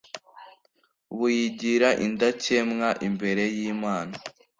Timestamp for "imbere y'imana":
3.07-4.15